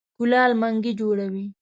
کولال 0.17 0.51
منګی 0.61 0.91
جوړوي. 0.99 1.45